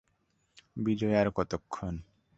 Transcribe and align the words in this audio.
বিজয় 0.77 1.15
আর 1.21 1.27
কতক্ষণ? 1.35 1.93